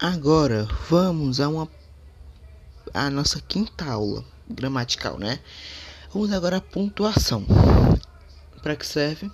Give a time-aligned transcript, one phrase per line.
[0.00, 1.68] Agora vamos a uma
[2.94, 5.40] a nossa quinta aula gramatical, né?
[6.12, 7.44] Vamos agora à pontuação.
[8.62, 9.28] Para que serve?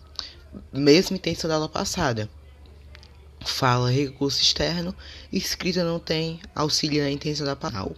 [0.72, 2.30] Mesma intenção da aula passada.
[3.45, 4.96] Fala recurso externo,
[5.30, 7.94] escrita não tem, auxilia na intenção da palavra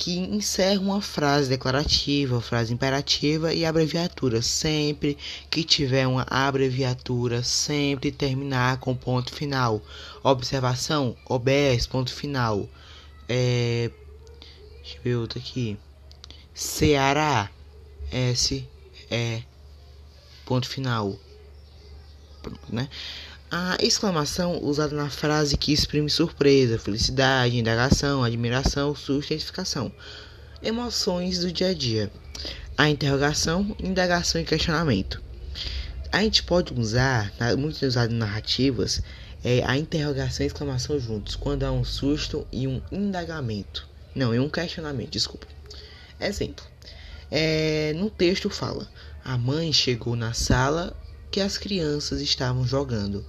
[0.00, 4.40] que encerra uma frase declarativa, frase imperativa e abreviatura.
[4.40, 5.18] Sempre
[5.50, 9.82] que tiver uma abreviatura, sempre terminar com ponto final.
[10.24, 12.66] Observação: OBS, ponto final.
[13.28, 13.90] É,
[14.82, 15.76] deixa eu ver outro aqui.
[16.54, 17.50] Ceará,
[18.10, 18.66] S,
[19.10, 19.42] E,
[20.46, 21.14] ponto final.
[22.40, 22.88] Pronto, né?
[23.52, 29.90] A exclamação usada na frase que exprime surpresa, felicidade, indagação, admiração, susto e.
[30.62, 32.12] Emoções do dia a dia.
[32.78, 35.20] A interrogação, indagação e questionamento.
[36.12, 39.02] A gente pode usar, muito usado em narrativas,
[39.42, 43.88] é a interrogação e exclamação juntos, quando há um susto e um indagamento.
[44.14, 45.48] Não, e um questionamento, desculpa.
[46.20, 46.64] Exemplo.
[47.28, 48.88] É, no texto fala:
[49.24, 50.96] A mãe chegou na sala
[51.32, 53.26] que as crianças estavam jogando.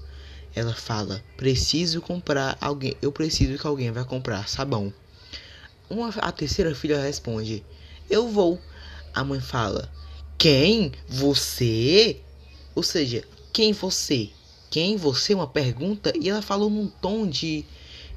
[0.55, 4.93] Ela fala: "Preciso comprar alguém, eu preciso que alguém vá comprar sabão".
[5.89, 7.63] Uma, a terceira filha responde:
[8.09, 8.59] "Eu vou".
[9.13, 9.91] A mãe fala:
[10.37, 10.91] "Quem?
[11.07, 12.21] Você?"
[12.75, 14.29] Ou seja, quem você?
[14.69, 15.33] Quem você?
[15.33, 17.65] Uma pergunta e ela falou num tom de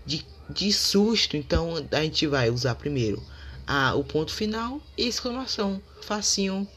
[0.06, 1.36] de, de susto.
[1.36, 3.22] Então a gente vai usar primeiro
[3.66, 5.80] a, o ponto final e exclamação.
[6.02, 6.68] Facinho.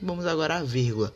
[0.00, 1.12] Vamos agora a vírgula.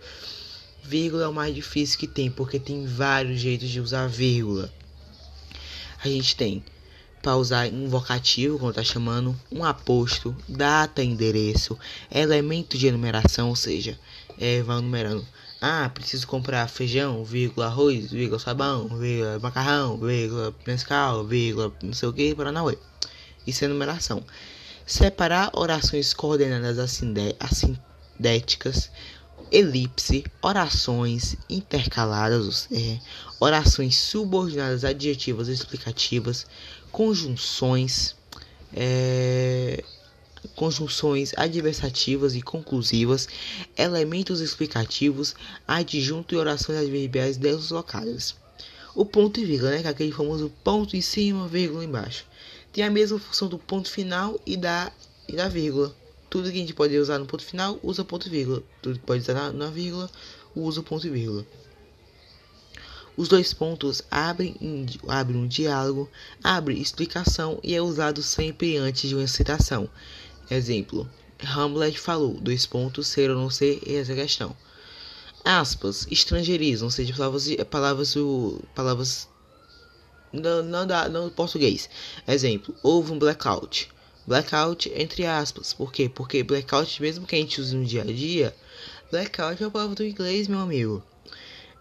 [0.82, 4.72] Vírgula é o mais difícil que tem, porque tem vários jeitos de usar vírgula.
[6.02, 6.62] A gente tem
[7.20, 11.76] para usar um vocativo, quando está chamando, um aposto, data, endereço,
[12.10, 13.98] elemento de enumeração, ou seja,
[14.38, 15.26] é, vai numerando.
[15.60, 22.08] Ah, preciso comprar feijão, vírgula, arroz, vírgula, sabão, vírgula, macarrão, vírgula, Nescau, vírgula, não sei
[22.08, 22.78] o que, Paranauê.
[23.44, 24.22] Isso é numeração.
[24.86, 26.78] Separar orações coordenadas
[27.40, 28.90] assindéticas
[29.50, 32.98] elipse, orações intercaladas, é,
[33.40, 36.46] orações subordinadas adjetivas explicativas,
[36.90, 38.14] conjunções,
[38.74, 39.82] é,
[40.54, 43.28] conjunções adversativas e conclusivas,
[43.76, 45.34] elementos explicativos,
[45.66, 48.34] adjunto e orações adverbiais deslocadas.
[48.94, 52.24] O ponto e vírgula, né, que é aquele famoso ponto em cima, vírgula embaixo,
[52.72, 54.92] tem a mesma função do ponto final e da,
[55.28, 55.94] e da vírgula.
[56.30, 58.62] Tudo que a gente pode usar no ponto final, usa ponto e vírgula.
[58.82, 60.10] Tudo que pode usar na, na vírgula,
[60.54, 61.46] usa ponto e vírgula.
[63.16, 64.54] Os dois pontos abrem,
[65.08, 66.08] abrem um diálogo,
[66.42, 69.88] abre explicação e é usado sempre antes de uma citação.
[70.50, 71.08] Exemplo:
[71.42, 74.56] Hamlet falou, dois pontos, ser ou não ser, essa é a questão.
[75.44, 78.14] Aspas, estrangeirismo, ou seja, palavras, palavras,
[78.74, 79.28] palavras
[80.32, 81.88] não, não, dá, não português.
[82.26, 83.88] Exemplo: houve um blackout.
[84.28, 85.72] Blackout entre aspas.
[85.72, 86.06] Por quê?
[86.06, 88.54] Porque blackout, mesmo que a gente use no dia a dia,
[89.10, 91.02] blackout é a palavra do inglês, meu amigo.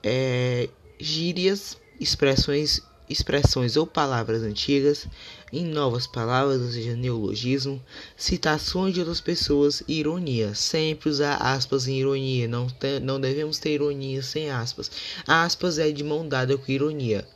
[0.01, 5.07] É, gírias, expressões, expressões ou palavras antigas
[5.51, 7.83] em novas palavras, ou seja, neologismo,
[8.15, 10.55] citações de outras pessoas, ironia.
[10.55, 12.47] Sempre usar aspas em ironia.
[12.47, 14.89] Não, te, não devemos ter ironia sem aspas.
[15.27, 17.27] Aspas é de mão dada com ironia.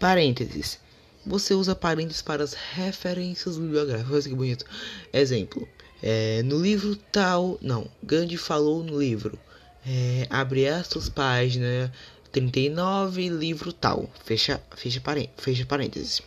[0.00, 0.81] Parênteses.
[1.24, 4.26] Você usa parênteses para as referências bibliográficas.
[4.26, 4.64] Que bonito.
[5.12, 5.68] Exemplo.
[6.02, 7.58] É, no livro tal.
[7.60, 7.88] Não.
[8.02, 9.38] Gandhi falou no livro.
[9.86, 11.90] É, abre estas páginas.
[12.32, 14.10] 39, livro tal.
[14.24, 16.22] Fecha, fecha, parênteses, fecha parênteses.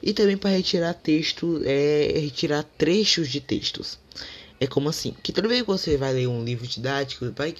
[0.00, 3.98] E também para retirar texto, é, retirar trechos de textos.
[4.64, 5.14] É como assim?
[5.22, 7.54] Que toda vez que você vai ler um livro didático, vai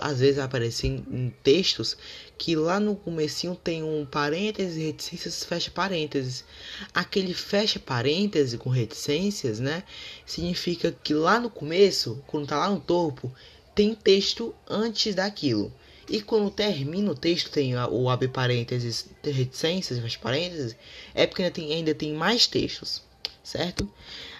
[0.00, 1.96] às vezes aparecem em textos
[2.36, 6.44] que lá no comecinho tem um parênteses, reticências, fecha parênteses.
[6.92, 9.84] Aquele fecha parênteses com reticências, né?
[10.26, 13.32] Significa que lá no começo, quando tá lá no topo,
[13.72, 15.72] tem texto antes daquilo.
[16.08, 20.74] E quando termina o texto, tem o abre parênteses, reticências, fecha parênteses,
[21.14, 23.04] é porque ainda tem, ainda tem mais textos,
[23.40, 23.88] certo?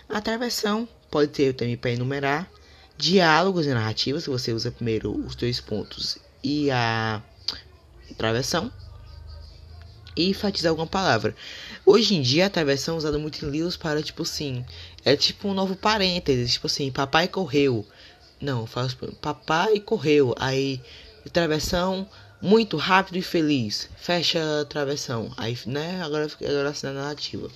[0.09, 2.51] A travessão pode ter também para enumerar
[2.97, 7.23] diálogos e narrativas, você usa primeiro os dois pontos e a
[8.17, 8.71] travessão
[10.17, 11.35] e enfatizar alguma palavra.
[11.87, 14.65] Hoje em dia a travessão é usada muito em livros para tipo assim,
[15.05, 17.87] é tipo um novo parênteses, tipo assim, papai correu.
[18.41, 20.35] Não, faz papai correu.
[20.39, 20.81] Aí
[21.33, 22.09] travessão
[22.41, 23.89] muito rápido e feliz.
[23.97, 25.33] Fecha a travessão.
[25.37, 27.49] Aí, né, agora agora assim na narrativa.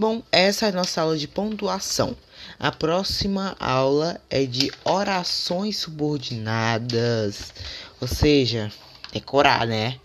[0.00, 2.16] Bom, essa é a nossa aula de pontuação.
[2.58, 7.52] A próxima aula é de orações subordinadas,
[8.00, 8.72] ou seja,
[9.12, 10.00] decorar, né?